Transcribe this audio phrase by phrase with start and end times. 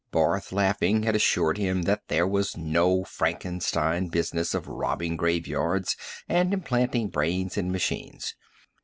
[0.09, 5.95] Barth, laughing, had assured him that there was no Frankenstein business of robbing graveyards
[6.27, 8.33] and implanting brains in machines.